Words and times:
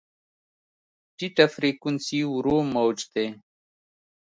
ټیټه 1.17 1.45
فریکونسي 1.53 2.19
ورو 2.33 2.57
موج 2.73 2.97
دی. 3.13 3.27